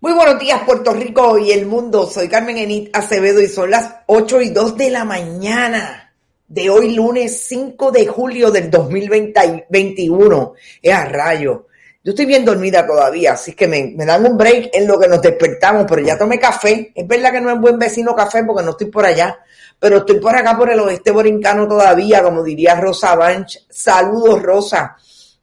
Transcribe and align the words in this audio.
Buenos 0.00 0.38
días 0.38 0.62
Puerto 0.64 0.92
Rico 0.92 1.38
y 1.38 1.50
el 1.52 1.66
mundo. 1.66 2.06
Soy 2.06 2.28
Carmen 2.28 2.56
Enit 2.56 2.96
Acevedo 2.96 3.40
y 3.40 3.48
son 3.48 3.70
las 3.70 3.96
8 4.06 4.40
y 4.40 4.50
2 4.50 4.76
de 4.76 4.90
la 4.90 5.04
mañana 5.04 6.14
de 6.48 6.70
hoy 6.70 6.94
lunes 6.94 7.42
5 7.48 7.90
de 7.90 8.06
julio 8.06 8.50
del 8.50 8.70
2021. 8.70 10.54
Es 10.82 10.94
a 10.94 11.04
rayo. 11.04 11.66
Yo 12.02 12.10
estoy 12.10 12.24
bien 12.24 12.44
dormida 12.44 12.86
todavía, 12.86 13.32
así 13.32 13.52
que 13.52 13.68
me, 13.68 13.92
me, 13.96 14.06
dan 14.06 14.24
un 14.24 14.38
break 14.38 14.70
en 14.72 14.86
lo 14.86 14.98
que 14.98 15.06
nos 15.06 15.20
despertamos, 15.20 15.84
pero 15.88 16.00
ya 16.00 16.16
tomé 16.16 16.38
café. 16.38 16.92
Es 16.94 17.06
verdad 17.06 17.32
que 17.32 17.40
no 17.40 17.50
es 17.50 17.60
buen 17.60 17.78
vecino 17.78 18.14
café 18.14 18.42
porque 18.44 18.64
no 18.64 18.70
estoy 18.70 18.86
por 18.86 19.04
allá, 19.04 19.38
pero 19.78 19.98
estoy 19.98 20.18
por 20.18 20.34
acá 20.34 20.56
por 20.56 20.70
el 20.70 20.80
oeste 20.80 21.10
borincano 21.10 21.68
todavía, 21.68 22.22
como 22.22 22.42
diría 22.42 22.74
Rosa 22.74 23.14
Banch. 23.16 23.66
Saludos, 23.68 24.42
Rosa. 24.42 24.96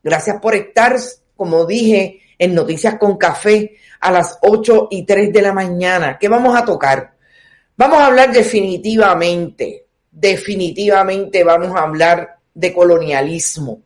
Gracias 0.03 0.39
por 0.41 0.55
estar, 0.55 0.97
como 1.35 1.65
dije, 1.65 2.21
en 2.37 2.53
Noticias 2.53 2.95
con 2.97 3.17
Café 3.17 3.75
a 3.99 4.11
las 4.11 4.37
8 4.41 4.89
y 4.91 5.05
3 5.05 5.33
de 5.33 5.41
la 5.41 5.53
mañana. 5.53 6.17
¿Qué 6.19 6.27
vamos 6.27 6.55
a 6.55 6.65
tocar? 6.65 7.15
Vamos 7.75 7.99
a 7.99 8.07
hablar 8.07 8.31
definitivamente, 8.31 9.85
definitivamente 10.11 11.43
vamos 11.43 11.75
a 11.75 11.83
hablar 11.83 12.37
de 12.53 12.73
colonialismo, 12.73 13.81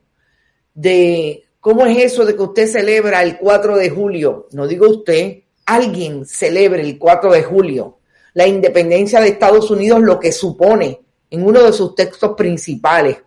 de 0.74 1.44
cómo 1.60 1.86
es 1.86 1.98
eso 1.98 2.26
de 2.26 2.36
que 2.36 2.42
usted 2.42 2.68
celebra 2.68 3.24
el 3.24 3.38
4 3.38 3.78
de 3.78 3.90
julio. 3.90 4.48
No 4.52 4.68
digo 4.68 4.90
usted, 4.90 5.44
alguien 5.66 6.26
celebre 6.26 6.82
el 6.82 6.98
4 6.98 7.32
de 7.34 7.44
julio 7.44 7.98
la 8.34 8.48
independencia 8.48 9.20
de 9.20 9.30
Estados 9.30 9.70
Unidos, 9.72 10.02
lo 10.02 10.20
que 10.20 10.32
supone 10.32 11.02
en 11.30 11.46
uno 11.46 11.64
de 11.64 11.74
sus 11.74 11.96
textos 11.96 12.34
principales. 12.36 13.18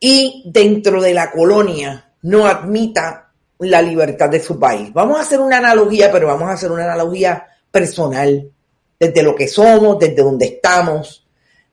Y 0.00 0.44
dentro 0.46 1.02
de 1.02 1.14
la 1.14 1.30
colonia 1.30 2.12
no 2.22 2.46
admita 2.46 3.27
la 3.58 3.82
libertad 3.82 4.28
de 4.28 4.40
su 4.40 4.58
país. 4.58 4.92
Vamos 4.92 5.18
a 5.18 5.22
hacer 5.22 5.40
una 5.40 5.58
analogía, 5.58 6.10
pero 6.12 6.26
vamos 6.26 6.48
a 6.48 6.52
hacer 6.52 6.70
una 6.70 6.84
analogía 6.84 7.46
personal, 7.70 8.50
desde 8.98 9.22
lo 9.22 9.34
que 9.34 9.48
somos, 9.48 9.98
desde 9.98 10.22
donde 10.22 10.46
estamos, 10.46 11.26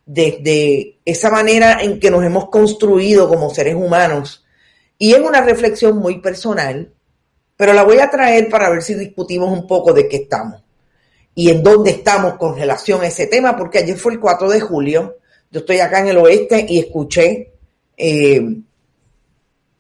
desde 0.05 0.97
esa 1.05 1.30
manera 1.30 1.80
en 1.81 2.00
que 2.00 2.11
nos 2.11 2.23
hemos 2.23 2.49
construido 2.49 3.27
como 3.27 3.49
seres 3.49 3.76
humanos. 3.76 4.45
Y 4.98 5.14
es 5.14 5.20
una 5.20 5.42
reflexión 5.42 5.98
muy 5.98 6.20
personal, 6.20 6.92
pero 7.58 7.73
la 7.73 7.83
voy 7.83 7.99
a 7.99 8.09
traer 8.09 8.49
para 8.49 8.70
ver 8.70 8.82
si 8.82 8.93
discutimos 8.93 9.52
un 9.52 9.67
poco 9.67 9.93
de 9.93 10.08
qué 10.08 10.17
estamos 10.17 10.65
y 11.36 11.49
en 11.49 11.61
dónde 11.61 11.92
estamos 11.92 12.36
con 12.36 12.55
relación 12.55 13.02
a 13.02 13.08
ese 13.08 13.27
tema, 13.27 13.58
porque 13.58 13.80
ayer 13.80 13.98
fue 13.98 14.14
el 14.14 14.20
4 14.21 14.49
de 14.49 14.61
julio, 14.61 15.17
yo 15.52 15.59
estoy 15.59 15.80
acá 15.80 15.99
en 15.99 16.08
el 16.08 16.17
oeste 16.17 16.65
y 16.67 16.80
escuché 16.80 17.52
eh, 17.98 18.42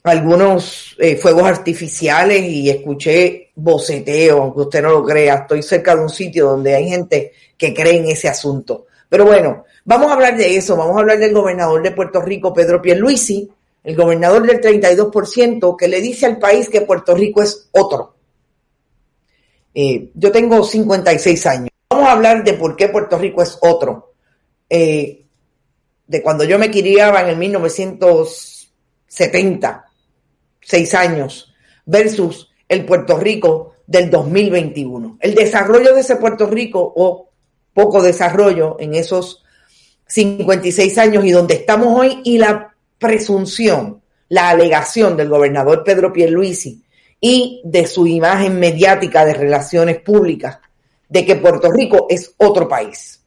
algunos 0.05 0.95
eh, 0.99 1.15
fuegos 1.15 1.45
artificiales 1.45 2.43
y 2.43 2.69
escuché 2.69 3.49
boceteo, 3.55 4.43
aunque 4.43 4.61
usted 4.61 4.83
no 4.83 4.91
lo 4.91 5.03
crea. 5.03 5.33
Estoy 5.33 5.63
cerca 5.63 5.95
de 5.95 6.03
un 6.03 6.09
sitio 6.09 6.45
donde 6.45 6.75
hay 6.75 6.87
gente 6.87 7.31
que 7.57 7.73
cree 7.73 7.97
en 7.97 8.05
ese 8.05 8.29
asunto. 8.29 8.85
Pero 9.09 9.25
bueno, 9.25 9.63
vamos 9.83 10.11
a 10.11 10.13
hablar 10.13 10.37
de 10.37 10.57
eso. 10.57 10.77
Vamos 10.77 10.95
a 10.95 10.99
hablar 10.99 11.17
del 11.17 11.33
gobernador 11.33 11.81
de 11.81 11.89
Puerto 11.89 12.21
Rico, 12.21 12.53
Pedro 12.53 12.83
Pierluisi, 12.83 13.49
el 13.83 13.95
gobernador 13.95 14.45
del 14.45 14.61
32%, 14.61 15.75
que 15.75 15.87
le 15.87 15.99
dice 16.01 16.27
al 16.27 16.37
país 16.37 16.69
que 16.69 16.81
Puerto 16.81 17.15
Rico 17.15 17.41
es 17.41 17.67
otro. 17.71 18.13
Eh, 19.73 20.11
yo 20.13 20.31
tengo 20.31 20.63
56 20.63 21.47
años. 21.47 21.69
Vamos 21.89 22.07
a 22.07 22.11
hablar 22.11 22.43
de 22.43 22.53
por 22.53 22.75
qué 22.75 22.89
Puerto 22.89 23.17
Rico 23.17 23.41
es 23.41 23.57
otro. 23.59 24.13
Eh, 24.69 25.25
de 26.05 26.21
cuando 26.21 26.43
yo 26.43 26.59
me 26.59 26.69
criaba 26.69 27.21
en 27.21 27.29
el 27.29 27.37
1970 27.37 29.85
seis 30.65 30.93
años 30.95 31.53
versus 31.85 32.51
el 32.67 32.85
Puerto 32.85 33.17
Rico 33.17 33.75
del 33.85 34.09
2021. 34.09 35.17
El 35.21 35.35
desarrollo 35.35 35.93
de 35.93 36.01
ese 36.01 36.15
Puerto 36.15 36.47
Rico 36.47 36.93
o 36.95 37.29
poco 37.73 38.01
desarrollo 38.01 38.77
en 38.79 38.95
esos 38.95 39.43
56 40.07 40.97
años 40.97 41.23
y 41.23 41.31
donde 41.31 41.53
estamos 41.53 41.99
hoy 41.99 42.21
y 42.23 42.39
la 42.39 42.73
presunción, 42.97 44.01
la 44.29 44.49
alegación 44.49 45.15
del 45.15 45.29
gobernador 45.29 45.83
Pedro 45.83 46.11
Pierluisi 46.11 46.83
y 47.21 47.61
de 47.63 47.85
su 47.85 48.07
imagen 48.07 48.59
mediática 48.59 49.23
de 49.23 49.33
relaciones 49.33 49.99
públicas 49.99 50.59
de 51.07 51.25
que 51.25 51.35
Puerto 51.35 51.71
Rico 51.71 52.07
es 52.09 52.33
otro 52.37 52.67
país. 52.67 53.23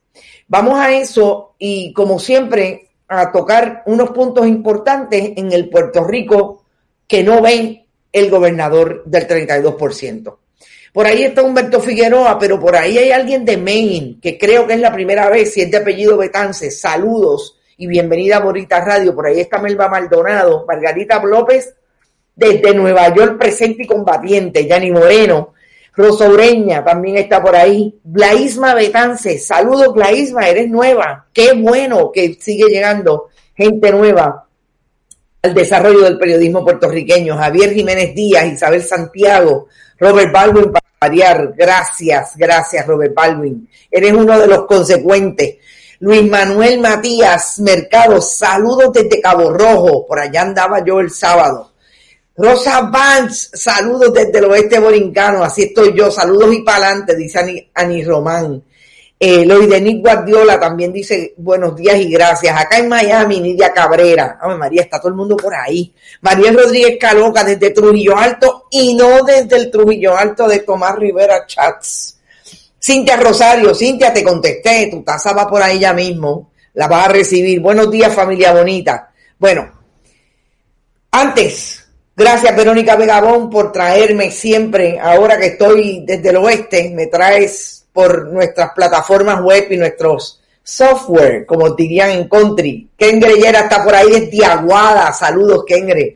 Vamos 0.47 0.77
a 0.77 0.91
eso 0.91 1.55
y 1.57 1.93
como 1.93 2.19
siempre 2.19 2.89
a 3.07 3.31
tocar 3.31 3.83
unos 3.85 4.09
puntos 4.11 4.45
importantes 4.45 5.31
en 5.37 5.51
el 5.53 5.69
Puerto 5.69 6.03
Rico 6.03 6.58
que 7.09 7.23
no 7.23 7.41
ven 7.41 7.87
el 8.13 8.29
gobernador 8.29 9.03
del 9.05 9.27
32%. 9.27 10.37
Por 10.93 11.07
ahí 11.07 11.23
está 11.23 11.41
Humberto 11.41 11.81
Figueroa, 11.81 12.37
pero 12.37 12.59
por 12.59 12.75
ahí 12.75 12.99
hay 12.99 13.11
alguien 13.11 13.43
de 13.45 13.57
Maine, 13.57 14.17
que 14.21 14.37
creo 14.37 14.67
que 14.67 14.73
es 14.73 14.79
la 14.79 14.93
primera 14.93 15.27
vez, 15.27 15.53
si 15.53 15.61
es 15.61 15.71
de 15.71 15.77
apellido 15.77 16.17
Betance. 16.17 16.69
Saludos 16.69 17.59
y 17.77 17.87
bienvenida 17.87 18.37
a 18.37 18.41
Morita 18.41 18.79
Radio. 18.85 19.15
Por 19.15 19.25
ahí 19.25 19.39
está 19.39 19.59
Melba 19.59 19.89
Maldonado, 19.89 20.65
Margarita 20.67 21.21
López, 21.23 21.73
desde 22.35 22.75
Nueva 22.75 23.13
York, 23.13 23.39
presente 23.39 23.83
y 23.83 23.87
combatiente. 23.87 24.67
Yanni 24.67 24.91
Moreno, 24.91 25.53
Rosa 25.95 26.29
Ureña 26.29 26.83
también 26.83 27.17
está 27.17 27.41
por 27.41 27.55
ahí. 27.55 27.99
Blaisma 28.03 28.75
Betance, 28.75 29.39
saludos 29.39 29.95
Blaisma, 29.95 30.47
eres 30.47 30.69
nueva. 30.69 31.27
Qué 31.33 31.53
bueno 31.53 32.11
que 32.11 32.37
sigue 32.39 32.65
llegando 32.65 33.29
gente 33.55 33.91
nueva 33.91 34.48
al 35.41 35.53
desarrollo 35.53 36.01
del 36.01 36.17
periodismo 36.17 36.63
puertorriqueño. 36.63 37.37
Javier 37.37 37.73
Jiménez 37.73 38.13
Díaz, 38.13 38.45
Isabel 38.45 38.83
Santiago, 38.83 39.67
Robert 39.97 40.31
Baldwin 40.31 40.71
para 40.71 40.85
variar. 40.99 41.53
Gracias, 41.55 42.33
gracias 42.35 42.85
Robert 42.85 43.13
Baldwin. 43.13 43.69
Eres 43.89 44.13
uno 44.13 44.37
de 44.39 44.47
los 44.47 44.65
consecuentes. 44.65 45.57
Luis 46.01 46.29
Manuel 46.29 46.79
Matías 46.79 47.59
Mercado, 47.59 48.21
saludos 48.21 48.93
desde 48.93 49.19
Cabo 49.19 49.51
Rojo, 49.51 50.05
por 50.07 50.17
allá 50.17 50.43
andaba 50.43 50.83
yo 50.83 51.01
el 51.01 51.11
sábado. 51.11 51.73
Rosa 52.37 52.89
Vance, 52.89 53.49
saludos 53.57 54.13
desde 54.13 54.39
el 54.39 54.45
oeste 54.45 54.79
borincano, 54.79 55.43
así 55.43 55.63
estoy 55.63 55.93
yo, 55.93 56.09
saludos 56.09 56.53
y 56.53 56.61
pa'lante, 56.61 57.17
dice 57.17 57.39
Ani, 57.39 57.69
Ani 57.73 58.01
Román. 58.05 58.63
Eh, 59.21 59.45
Guardiola 60.01 60.57
también 60.57 60.93
dice 60.93 61.33
buenos 61.35 61.75
días 61.75 61.97
y 61.97 62.09
gracias. 62.09 62.57
Acá 62.57 62.77
en 62.77 62.87
Miami, 62.87 63.41
Nidia 63.41 63.73
Cabrera. 63.73 64.39
Ay, 64.41 64.57
María, 64.57 64.83
está 64.83 64.97
todo 64.97 65.09
el 65.09 65.15
mundo 65.15 65.35
por 65.35 65.53
ahí. 65.53 65.93
María 66.21 66.53
Rodríguez 66.53 66.97
Caloca 66.97 67.43
desde 67.43 67.71
Trujillo 67.71 68.17
Alto 68.17 68.67
y 68.71 68.93
no 68.93 69.23
desde 69.23 69.57
el 69.57 69.69
Trujillo 69.69 70.17
Alto 70.17 70.47
de 70.47 70.59
Tomás 70.59 70.95
Rivera 70.95 71.45
Chats. 71.45 72.17
Cintia 72.81 73.17
Rosario, 73.17 73.75
Cintia, 73.75 74.13
te 74.13 74.23
contesté, 74.23 74.87
tu 74.89 75.03
taza 75.03 75.33
va 75.33 75.49
por 75.49 75.61
ahí 75.61 75.79
ya 75.79 75.91
mismo. 75.91 76.51
La 76.75 76.87
vas 76.87 77.07
a 77.07 77.11
recibir. 77.11 77.59
Buenos 77.59 77.91
días, 77.91 78.15
familia 78.15 78.53
bonita. 78.53 79.11
Bueno, 79.37 79.69
antes, 81.11 81.89
gracias 82.15 82.55
Verónica 82.55 82.95
Vegabón 82.95 83.49
por 83.49 83.73
traerme 83.73 84.31
siempre, 84.31 84.97
ahora 84.97 85.37
que 85.37 85.47
estoy 85.47 86.03
desde 86.05 86.29
el 86.29 86.37
oeste, 86.37 86.91
me 86.95 87.07
traes 87.07 87.87
por 87.99 88.27
nuestras 88.29 88.71
plataformas 88.73 89.41
web 89.41 89.67
y 89.71 89.75
nuestros 89.75 90.39
software, 90.63 91.45
como 91.45 91.71
dirían 91.71 92.11
en 92.11 92.29
country. 92.29 92.91
Kengre 92.95 93.33
Yera 93.33 93.61
está 93.61 93.83
por 93.83 93.93
ahí 93.93 94.09
desde 94.09 94.45
Aguada. 94.45 95.11
Saludos, 95.11 95.65
Kengre. 95.67 96.15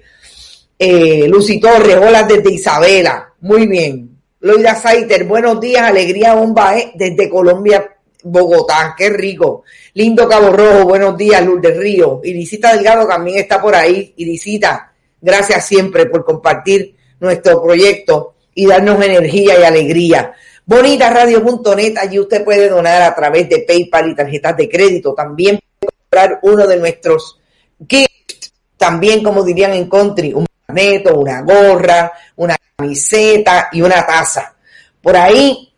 Eh, 0.80 1.28
Lucy 1.28 1.60
Torres, 1.60 1.98
hola 1.98 2.24
desde 2.24 2.54
Isabela. 2.54 3.34
Muy 3.42 3.68
bien. 3.68 4.18
Loida 4.40 4.76
Saiter, 4.76 5.26
buenos 5.26 5.60
días, 5.60 5.84
alegría 5.84 6.36
bomba 6.36 6.78
eh, 6.78 6.94
desde 6.96 7.30
Colombia, 7.30 7.98
Bogotá, 8.24 8.96
qué 8.98 9.10
rico. 9.10 9.64
Lindo 9.96 10.26
Cabo 10.30 10.52
Rojo, 10.52 10.86
buenos 10.86 11.18
días, 11.18 11.46
Luz 11.46 11.62
del 11.62 11.78
Río. 11.78 12.22
Irisita 12.24 12.74
Delgado 12.74 13.06
también 13.06 13.40
está 13.40 13.62
por 13.62 13.76
ahí. 13.76 14.14
Irisita, 14.16 14.94
gracias 15.20 15.66
siempre 15.66 16.06
por 16.06 16.24
compartir 16.24 16.96
nuestro 17.20 17.62
proyecto 17.62 18.36
y 18.56 18.68
darnos 18.68 19.04
energía 19.04 19.60
y 19.60 19.64
alegría. 19.64 20.34
Bonitasradio.net, 20.66 21.98
allí 21.98 22.20
usted 22.20 22.44
puede 22.44 22.70
donar 22.70 23.02
a 23.02 23.14
través 23.14 23.50
de 23.50 23.60
PayPal 23.60 24.10
y 24.10 24.16
tarjetas 24.16 24.56
de 24.56 24.70
crédito. 24.70 25.14
También 25.14 25.60
puede 25.80 25.92
comprar 26.00 26.40
uno 26.44 26.66
de 26.66 26.78
nuestros 26.78 27.40
gifts, 27.88 28.54
también 28.78 29.24
como 29.24 29.44
dirían 29.44 29.74
en 29.74 29.90
country, 29.90 30.34
un 30.34 30.46
magneto, 30.68 31.20
una 31.20 31.42
gorra, 31.42 32.14
una 32.38 32.56
camiseta 32.76 33.70
y 33.74 33.82
una 33.82 34.06
taza. 34.06 34.56
Por 35.02 35.18
ahí 35.18 35.74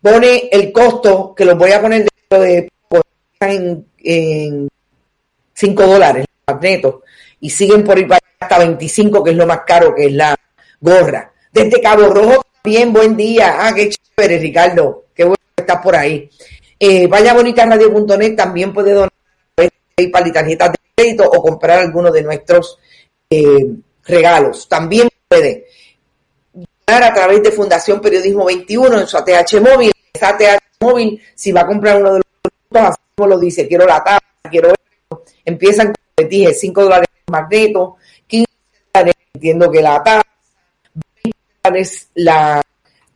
pone 0.00 0.48
el 0.50 0.72
costo, 0.72 1.32
que 1.34 1.44
lo 1.44 1.56
voy 1.56 1.70
a 1.70 1.80
poner 1.80 2.08
de 2.30 2.68
en, 3.40 3.86
en 3.98 4.68
5 5.54 5.86
dólares, 5.86 6.26
magneto, 6.46 7.02
y 7.40 7.50
siguen 7.50 7.84
por 7.84 7.98
ir 7.98 8.08
para 8.08 8.20
hasta 8.38 8.58
25, 8.58 9.22
que 9.22 9.30
es 9.30 9.36
lo 9.36 9.46
más 9.46 9.60
caro, 9.66 9.94
que 9.94 10.06
es 10.06 10.12
la 10.12 10.34
gorra. 10.80 11.32
Desde 11.52 11.80
Cabo 11.80 12.08
Rojo 12.08 12.44
Bien, 12.64 12.92
buen 12.92 13.16
día. 13.16 13.56
Ah, 13.58 13.74
qué 13.74 13.90
chévere, 13.90 14.38
Ricardo. 14.38 15.06
Qué 15.12 15.24
bueno 15.24 15.42
que 15.56 15.62
estás 15.62 15.82
por 15.82 15.96
ahí. 15.96 16.30
Eh, 16.78 17.08
vaya 17.08 17.32
a 17.32 17.34
radio.net, 17.34 18.36
también 18.36 18.72
puede 18.72 18.92
donar 18.92 19.10
PayPal 19.96 20.26
y 20.28 20.32
tarjetas 20.32 20.70
de 20.70 20.78
crédito 20.94 21.24
o 21.24 21.42
comprar 21.42 21.80
alguno 21.80 22.12
de 22.12 22.22
nuestros 22.22 22.78
eh, 23.28 23.66
regalos. 24.04 24.68
También 24.68 25.08
puede 25.26 25.66
donar 26.54 27.02
a 27.02 27.12
través 27.12 27.42
de 27.42 27.50
Fundación 27.50 28.00
Periodismo 28.00 28.44
21 28.44 29.00
en 29.00 29.06
su 29.08 29.16
ATH 29.16 29.60
móvil. 29.60 29.90
Esa 30.12 30.28
ATH 30.28 30.62
móvil, 30.80 31.20
si 31.34 31.50
va 31.50 31.62
a 31.62 31.66
comprar 31.66 32.00
uno 32.00 32.12
de 32.12 32.18
los 32.18 32.26
productos, 32.42 32.90
así 32.90 33.00
como 33.16 33.28
lo 33.28 33.38
dice, 33.40 33.66
quiero 33.66 33.86
la 33.86 34.04
taza, 34.04 34.20
quiero 34.48 34.68
esto, 34.68 35.24
empiezan, 35.44 35.86
como 35.88 35.96
les 36.16 36.28
dije, 36.28 36.54
5 36.54 36.82
dólares 36.84 37.08
magneto, 37.28 37.96
15 38.28 38.46
dólares, 38.94 39.14
entiendo 39.34 39.68
que 39.68 39.82
la 39.82 40.00
taza, 40.02 40.21
la 42.14 42.60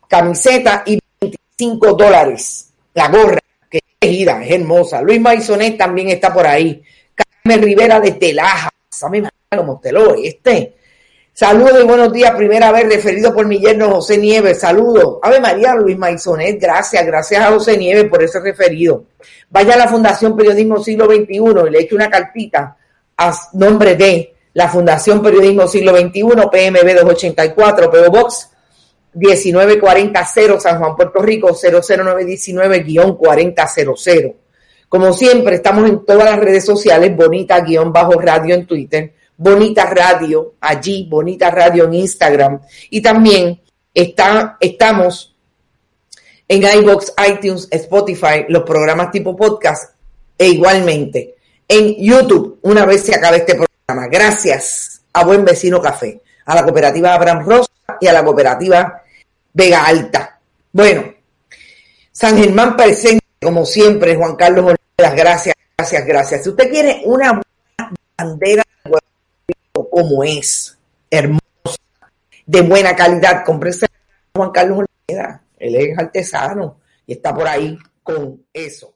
camiseta 0.08 0.84
y 0.86 0.98
25 1.20 1.94
dólares 1.94 2.72
la 2.94 3.08
gorra, 3.08 3.38
que 3.68 3.78
es 4.00 4.28
es 4.28 4.50
hermosa. 4.50 5.02
Luis 5.02 5.20
Maisonet 5.20 5.76
también 5.76 6.08
está 6.08 6.32
por 6.32 6.46
ahí. 6.46 6.82
Carmen 7.14 7.62
Rivera 7.62 8.00
de 8.00 8.12
Telaja, 8.12 8.70
este. 10.24 10.76
Saludos 11.32 11.82
y 11.82 11.86
buenos 11.86 12.12
días, 12.12 12.30
primera 12.34 12.72
vez 12.72 12.88
referido 12.88 13.34
por 13.34 13.44
mi 13.46 13.58
yerno 13.58 13.90
José 13.90 14.16
Nieves. 14.16 14.60
Saludos. 14.60 15.18
Ave 15.22 15.40
María 15.40 15.74
Luis 15.74 15.98
Maisonet, 15.98 16.58
gracias, 16.58 17.04
gracias 17.04 17.42
a 17.42 17.48
José 17.48 17.76
Nieves 17.76 18.04
por 18.08 18.22
ese 18.22 18.40
referido. 18.40 19.04
Vaya 19.50 19.74
a 19.74 19.78
la 19.78 19.88
Fundación 19.88 20.34
Periodismo 20.34 20.82
Siglo 20.82 21.06
XXI 21.06 21.66
y 21.66 21.70
le 21.70 21.80
echo 21.80 21.96
una 21.96 22.08
cartita 22.08 22.76
a 23.18 23.34
nombre 23.52 23.96
de 23.96 24.35
la 24.56 24.68
Fundación 24.68 25.22
Periodismo 25.22 25.68
Siglo 25.68 25.94
XXI, 25.94 26.22
PMB 26.22 26.94
284, 27.02 27.90
PO 27.90 28.10
Box 28.10 28.48
1940 29.12 30.24
San 30.58 30.78
Juan, 30.78 30.96
Puerto 30.96 31.20
Rico 31.20 31.48
00919-4000. 31.48 34.34
Como 34.88 35.12
siempre, 35.12 35.56
estamos 35.56 35.90
en 35.90 36.06
todas 36.06 36.30
las 36.30 36.38
redes 36.38 36.64
sociales, 36.64 37.14
Bonita-Radio 37.14 38.54
en 38.54 38.66
Twitter, 38.66 39.12
Bonita 39.36 39.84
Radio 39.84 40.54
allí, 40.58 41.06
Bonita 41.10 41.50
Radio 41.50 41.84
en 41.84 41.92
Instagram. 41.92 42.62
Y 42.88 43.02
también 43.02 43.60
está, 43.92 44.56
estamos 44.58 45.36
en 46.48 46.62
iBox, 46.62 47.12
iTunes, 47.28 47.68
Spotify, 47.70 48.46
los 48.48 48.62
programas 48.62 49.10
tipo 49.10 49.36
podcast 49.36 49.92
e 50.38 50.48
igualmente 50.48 51.34
en 51.68 51.96
YouTube 51.96 52.58
una 52.62 52.84
vez 52.84 53.02
se 53.02 53.12
acabe 53.14 53.38
este 53.38 53.52
programa 53.52 53.65
Gracias 53.88 55.02
a 55.12 55.24
Buen 55.24 55.44
Vecino 55.44 55.80
Café, 55.80 56.20
a 56.44 56.54
la 56.56 56.64
cooperativa 56.64 57.14
Abraham 57.14 57.46
Rosa 57.46 57.70
y 58.00 58.08
a 58.08 58.12
la 58.12 58.24
cooperativa 58.24 59.02
Vega 59.52 59.86
Alta. 59.86 60.40
Bueno, 60.72 61.14
San 62.10 62.36
Germán 62.36 62.76
presente, 62.76 63.24
como 63.40 63.64
siempre, 63.64 64.16
Juan 64.16 64.34
Carlos 64.34 64.74
las 64.98 65.14
gracias, 65.14 65.54
gracias, 65.78 66.04
gracias. 66.04 66.42
Si 66.42 66.48
usted 66.48 66.68
quiere 66.68 67.02
una 67.04 67.40
bandera 68.18 68.64
como 69.90 70.24
es, 70.24 70.76
hermosa, 71.08 71.40
de 72.44 72.60
buena 72.62 72.96
calidad, 72.96 73.44
cómprese 73.44 73.86
Juan 74.34 74.50
Carlos 74.50 74.84
Olvera. 75.08 75.42
Él 75.58 75.76
es 75.76 75.98
artesano 75.98 76.80
y 77.06 77.12
está 77.12 77.34
por 77.34 77.46
ahí 77.46 77.78
con 78.02 78.44
eso. 78.52 78.95